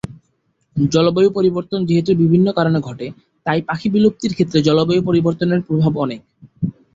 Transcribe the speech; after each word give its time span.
জলবায়ু 0.75 1.29
পরিবর্তন 1.31 1.79
যেহেতু 1.85 2.11
বিভিন্ন 2.15 2.47
কারণে 2.51 2.79
ঘটে, 2.79 3.07
তাই 3.45 3.59
পাখি 3.61 3.87
বিলুপ্তির 3.89 4.35
ক্ষেত্রে 4.35 4.59
জলবায়ু 4.61 5.01
পরিবর্তনের 5.03 5.61
প্রভাব 5.67 5.93
অনেক। 5.97 6.21